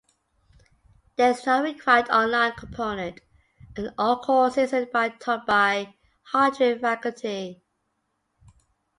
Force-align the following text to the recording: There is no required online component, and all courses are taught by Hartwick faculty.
There 1.15 1.29
is 1.29 1.45
no 1.45 1.61
required 1.61 2.09
online 2.09 2.53
component, 2.53 3.21
and 3.77 3.93
all 3.99 4.19
courses 4.19 4.73
are 4.73 4.87
taught 4.87 5.45
by 5.45 5.93
Hartwick 6.33 6.81
faculty. 6.81 7.61